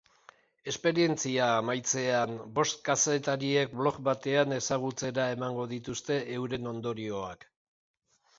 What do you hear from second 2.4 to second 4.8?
bost kazetariek blog batean